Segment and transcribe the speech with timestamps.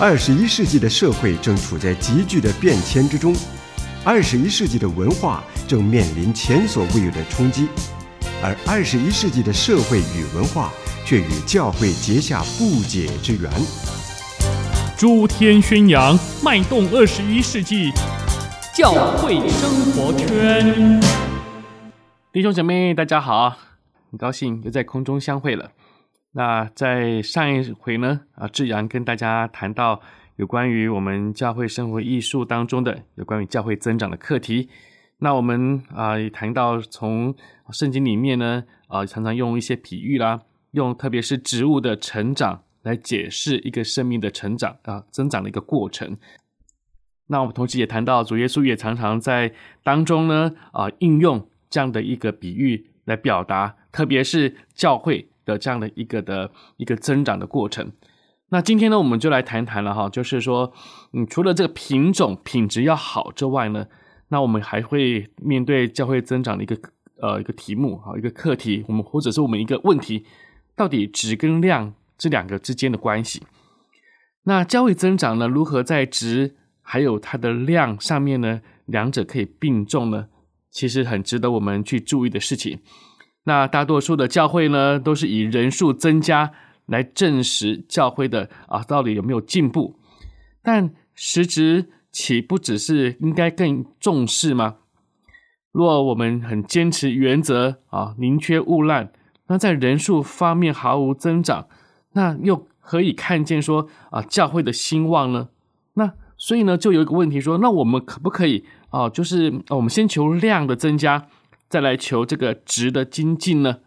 [0.00, 3.34] 二十一世纪的社会正处在急剧的变迁之中，
[4.04, 7.66] 二十一世纪的文化正面临前所未有的冲击，
[8.40, 10.72] 而二十一世纪的社会与文化
[11.04, 13.50] 却与教会结下不解之缘。
[14.96, 17.90] 诸天宣扬，脉动二十一世纪，
[18.72, 21.00] 教会生活圈。
[22.32, 23.56] 弟兄姐妹，大家好，
[24.12, 25.72] 很高兴又在空中相会了。
[26.38, 30.00] 那在上一回呢，啊，志扬跟大家谈到
[30.36, 34.68] 有关于我们教会生活艺术当中的有关于教会增长的课题。
[35.18, 37.34] 那我们啊也谈到从
[37.72, 46.16] 圣经里面呢，啊常常用一些比喻啦，用特别是植物的成长来解释一个生命的成长啊增长的一个过程。
[47.26, 55.27] 那我们同时也谈到主耶稣也常常在当中呢，啊应用这样的一个比喻来表达，特别是教会。
[55.48, 57.90] 的这样的一个的一个增长的过程，
[58.50, 60.70] 那今天呢，我们就来谈谈了哈，就是说，
[61.14, 63.86] 嗯，除了这个品种品质要好之外呢，
[64.28, 66.78] 那我们还会面对教会增长的一个
[67.22, 70.26] 呃一个题目哈，一个课题，我们或者是我们一个问题，
[70.76, 73.42] 到底值跟量这两个之间的关系，
[74.44, 80.28] 那教会增长呢，如何在值还有它的量上面呢，两者可以并重呢？
[80.70, 82.80] 其实很值得我们去注意的事情。
[83.48, 86.52] 那大多数的教会呢，都是以人数增加
[86.84, 89.96] 来证实教会的啊，到底有没有进步？
[90.62, 94.76] 但实质岂不只是应该更重视吗？
[95.72, 99.10] 若我们很坚持原则啊，宁缺毋滥，
[99.46, 101.68] 那在人数方面毫无增长，
[102.12, 105.48] 那又何以看见说啊教会的兴旺呢？
[105.94, 111.26] 那所以呢，就有一个问题说，那我们可不可以啊，就是我们先求量的增加？
[111.68, 113.80] 再来求这个值的精进呢？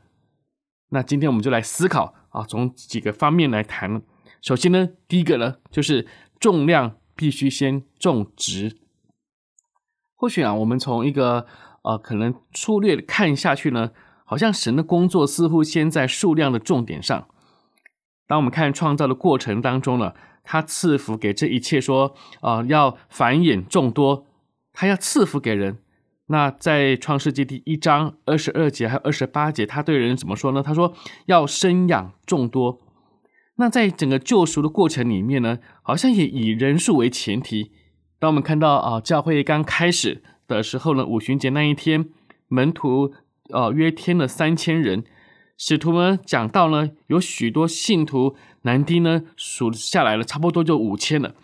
[0.89, 4.01] 那今天我们就来思考啊，从几个方面来谈。
[4.41, 6.07] 首先呢，第一个呢，就是
[6.39, 8.77] 重量必须先重值。
[10.15, 11.47] 或许啊，我们从一个
[11.83, 13.91] 呃，可能粗略的看下去呢，
[14.25, 17.27] 好像神的工作似乎先在数量的重点上。
[18.27, 24.27] 当我们看创造的过程当中呢，他赐福给这一切说，啊，要繁衍众多，
[24.71, 25.79] 他要赐福给人。
[26.31, 30.63] 那在创世纪第一章二十二节还有二十八节，他对人怎么说呢？
[30.63, 30.93] 他说
[31.25, 32.79] 要生养众多。
[33.55, 37.73] 那在整个救赎的过程里面呢，好像也以人数为前提。
[38.17, 42.07] 当我们看到啊，教会刚开始的时候呢，五旬节那一天，
[42.47, 43.11] 门徒
[43.49, 45.03] 呃约添了三千人，
[45.57, 51.35] 使徒们讲到呢，有许多信徒，男丁呢数下来了，差不多就五千了。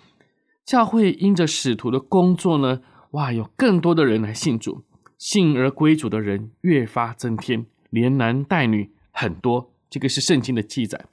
[0.66, 2.80] 教会因着使徒的工作呢。
[3.12, 4.84] 哇，有更多的人来信主，
[5.18, 9.72] 信而归主的人越发增添，连男带女很多。
[9.90, 11.06] 这个是圣经的记载，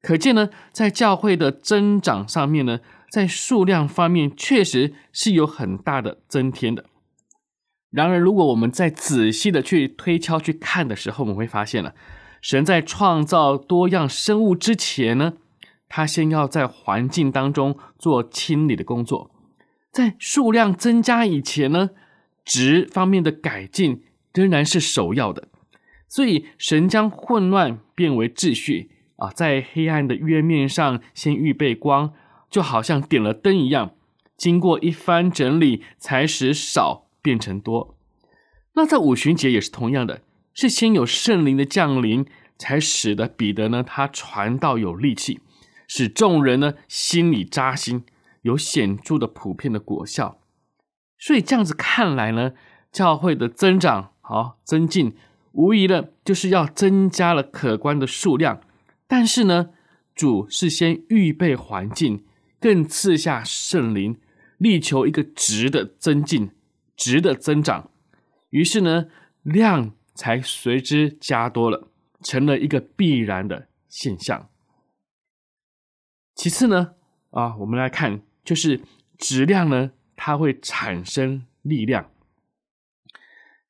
[0.00, 2.78] 可见呢，在教会的增长上面呢，
[3.10, 6.84] 在数量方面确实是有很大的增添的。
[7.90, 11.92] 然而，如果我们再仔细的去推敲去看的时候，我们会发现了，
[12.40, 15.32] 神在创造多样生物之前呢，
[15.88, 19.32] 他先要在环境当中做清理的工作。
[19.90, 21.90] 在数量增加以前呢，
[22.44, 25.48] 值方面的改进仍然是首要的。
[26.08, 32.12] 所以神将混乱变为秩序啊，在黑暗的渊面上先预备光，
[32.50, 33.94] 就好像点了灯一样，
[34.36, 37.96] 经过一番整理，才使少变成多。
[38.74, 40.22] 那在五旬节也是同样的，
[40.54, 42.26] 是先有圣灵的降临，
[42.56, 45.40] 才使得彼得呢，他传道有力气，
[45.86, 48.04] 使众人呢心里扎心。
[48.42, 50.40] 有显著的普遍的果效，
[51.18, 52.52] 所以这样子看来呢，
[52.90, 55.14] 教会的增长好增进，
[55.52, 58.62] 无疑的就是要增加了可观的数量。
[59.06, 59.70] 但是呢，
[60.14, 62.24] 主是先预备环境，
[62.58, 64.18] 更赐下圣灵，
[64.56, 66.52] 力求一个值的增进，
[66.96, 67.90] 值的增长。
[68.48, 69.08] 于是呢，
[69.42, 71.88] 量才随之加多了，
[72.22, 74.48] 成了一个必然的现象。
[76.34, 76.94] 其次呢，
[77.32, 78.22] 啊，我们来看。
[78.50, 78.80] 就是
[79.16, 82.10] 质量呢，它会产生力量。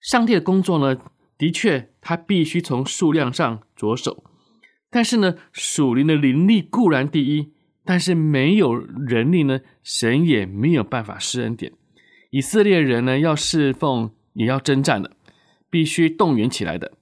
[0.00, 0.98] 上帝的工作呢，
[1.36, 4.24] 的确，他必须从数量上着手。
[4.88, 7.52] 但是呢，属灵的灵力固然第一，
[7.84, 11.74] 但是没有人力呢，神也没有办法施恩典。
[12.30, 15.14] 以色列人呢，要侍奉，也要征战的，
[15.68, 16.92] 必须动员起来的。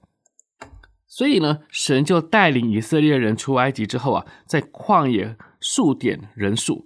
[1.07, 6.85] 所以呢，神就带领以色列人出埃及之后啊，在旷野数点人数。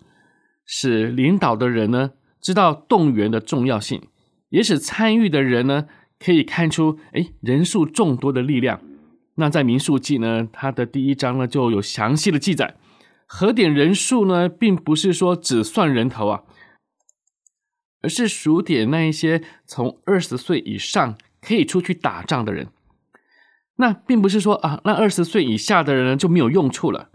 [0.66, 2.12] 使领导的人呢，
[2.42, 4.02] 知道动员的重要性，
[4.50, 5.88] 也使参与的人呢，
[6.20, 8.82] 可以看出诶人数众多的力量。
[9.36, 12.76] 那在民数记呢，它的第一章呢就有详细的记载，
[13.26, 16.44] 核点人数呢，并不是说只算人头啊，
[18.02, 22.68] 而是数点那一些从二十岁以上可以出去打仗的人。
[23.78, 27.10] 那并不是说啊，那二十岁以下的人呢就没有用处了。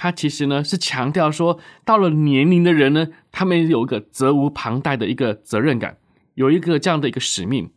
[0.00, 5.98] 他其实呢是强调说，到了年龄的人呢，他们有一个责无旁贷的一个责任感，
[6.34, 7.70] 有一个这样的一个使命。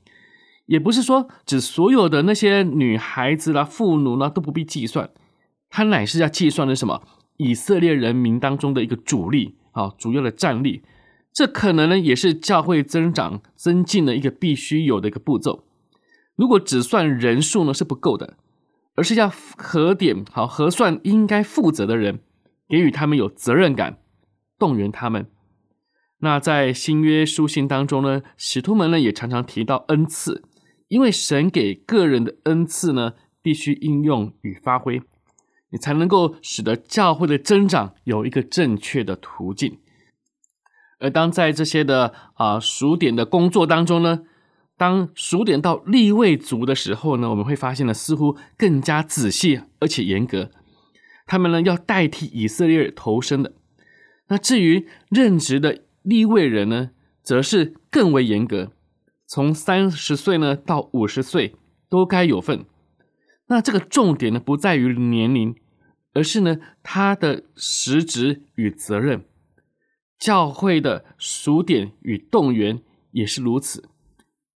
[0.67, 5.09] 也不是说指所有的那些女孩子啦、妇奴啦都不必计算，
[5.71, 7.01] 他乃是要计算的什么？
[7.37, 10.83] 以色列人民当中的一个主力啊，主要的战力，
[11.33, 15.63] 这可能呢也是教会增长增进的一个必须有的一个步骤。
[16.35, 18.37] 如果只算人数呢是不够的，
[18.95, 22.19] 而是要核点好核算应该负责的人，
[22.67, 23.99] 给予他们有责任感，
[24.59, 25.29] 动员他们。
[26.19, 30.43] 那在新约书信当中呢，使徒们呢也常常提到恩赐，
[30.87, 35.01] 因为神给个人的恩赐呢必须应用与发挥。
[35.71, 39.79] 你才能够使得教会的增长有一个正确的途径。
[40.99, 44.23] 而当在这些的啊数点的工作当中呢，
[44.81, 50.49] 当数点到立位族的时候呢，我们会发现呢，似乎更加仔细而且严格。
[51.27, 53.53] 他们呢要代替以色列人头生的。
[54.29, 56.89] 那至于任职的立位人呢，
[57.21, 58.71] 则是更为严格，
[59.27, 61.53] 从三十岁呢到五十岁
[61.87, 62.65] 都该有份。
[63.49, 65.53] 那这个重点呢，不在于年龄，
[66.15, 69.25] 而是呢他的实职与责任。
[70.17, 72.81] 教会的数点与动员
[73.11, 73.90] 也是如此。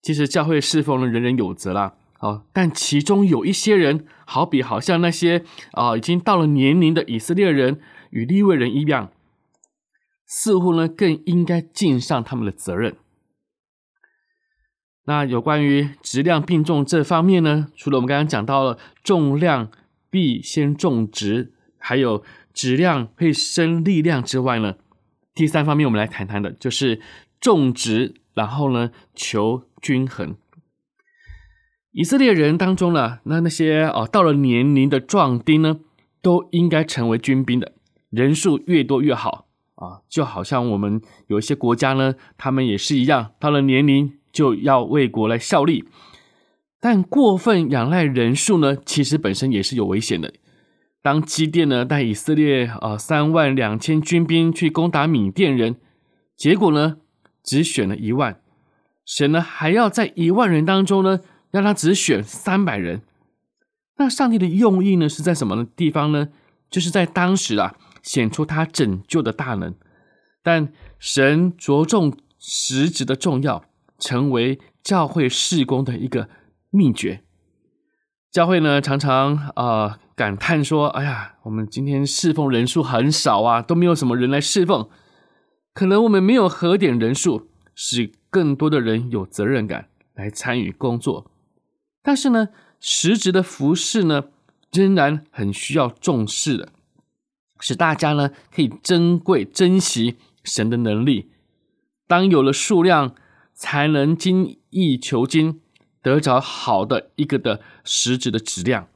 [0.05, 1.95] 其实教会侍奉呢，人人有责啦。
[2.19, 7.79] 好，但其中有一些人，好比好像那些啊、已经到了年龄的以色列人
[8.11, 9.11] 与利未人一样，
[10.27, 12.97] 似乎呢更应该尽上他们的责任。
[15.05, 19.71] 那有关于质量并重这方面呢，除了我们刚刚讲到了重量
[20.11, 22.23] 必先重质，还有
[22.53, 24.75] 质量会生力量之外呢，
[25.33, 27.01] 第三方面我们来谈谈的就是
[27.41, 30.35] 重质，然后呢求均衡。
[31.91, 35.79] 以色列人当中呢，那那些哦到了年龄的壮丁呢，
[36.21, 37.71] 都应该成为军兵的，
[38.11, 44.19] 人数越多越好啊，就好像我们有一些国家呢，他们也是一样，到了年龄。
[44.35, 45.85] 就要为国来效力，
[46.81, 50.33] 但过分仰赖人数呢，其实本身也是有危险的。
[51.01, 55.77] 当基甸呢带以色列啊三万两千军兵去攻打缅甸人，
[56.35, 56.97] 结果呢
[57.45, 58.41] 只选了一万，
[59.05, 61.21] 神呢还要在一万人当中呢
[61.51, 63.01] 让他只选三百人。
[63.97, 66.29] 那上帝的用意呢是在什么地方呢？
[66.69, 69.75] 就是在当时啊显出他拯救的大能，
[70.43, 73.63] 但神着重实质的重要。
[73.97, 76.27] 成为教会事工的一个
[76.69, 77.23] 秘诀。
[78.29, 84.89] 教会呢，常常啊、感叹说：“哎呀，我们今天侍奉人数很少啊，都没有什么人来侍奉。
[85.75, 91.29] 可能我们没有核点人数，使更多的人有责任感来参与工作。
[92.01, 92.49] 但是呢，
[92.79, 94.29] 实质的服饰呢，
[94.71, 96.69] 仍然很需要重视的，
[97.59, 101.29] 使大家呢可以珍贵珍惜神的能力。
[102.07, 103.13] 当有了数量。”
[103.57, 105.61] 才能精益求精，
[106.01, 108.89] 得着好的一个的实质的质量。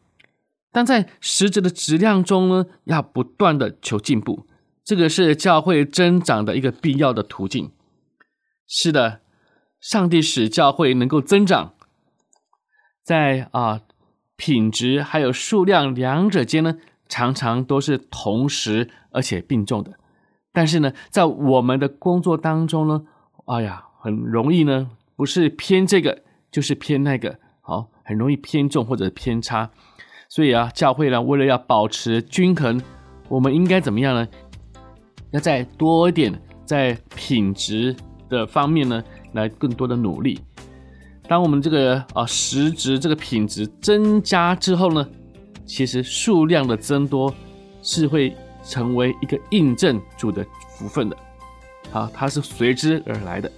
[0.69, 4.45] 但在实质的质量中呢，要不断的求进步，
[4.89, 7.69] 这个是教会增长的一个必要的途径。
[8.65, 9.19] 是的，
[9.79, 11.75] 上帝使教会能够增长，
[13.03, 13.81] 在啊
[14.35, 19.99] 品质还有数量两者间呢，常常都是同时而且并重的。
[20.51, 23.03] 但是呢，在我们的工作当中呢，
[23.45, 23.85] 哎呀。
[24.01, 29.71] 很容易呢，不是偏这个，就是偏那个，好，很容易偏重或者偏差。
[30.29, 32.81] 所以啊，教会呢，为了要保持均衡，
[33.27, 34.25] 我们应该怎么样呢？
[35.31, 36.33] 要再多一点
[36.65, 37.95] 在品质
[38.29, 40.39] 的方面呢，来更多的努力。
[41.27, 45.07] 当我们这个啊实质这个品质增加之后呢，
[45.65, 47.33] 其实数量的增多
[47.83, 51.15] 是会成为一个印证主的福分的，
[51.91, 53.51] 好，它是随之而来的。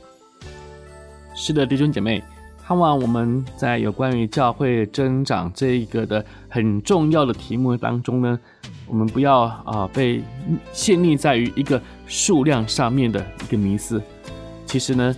[1.33, 2.21] 是的，弟兄姐妹，
[2.61, 8.37] 盼望我们在有关于教会增长这一个的很重要的题目当中呢，
[8.91, 10.21] 我们不要啊、被
[10.73, 14.01] 陷溺在于一个数量上面的一个迷思。
[14.65, 15.15] 其实呢，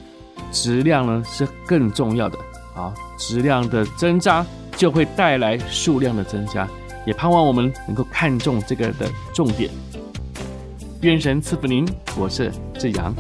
[0.52, 2.38] 质量呢是更重要的
[2.76, 4.46] 啊，质量的增加
[4.78, 6.68] 就会带来数量的增加。
[7.08, 9.72] 也盼望我们能够看重这个的重点。
[11.02, 11.84] 愿神赐福您，
[12.16, 13.14] 我是志阳。